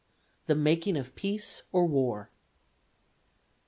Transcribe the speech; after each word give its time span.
The 0.47 0.55
making 0.55 0.97
of 0.97 1.13
peace 1.15 1.61
or 1.71 1.85
war; 1.85 2.31
"(3.) 2.33 2.35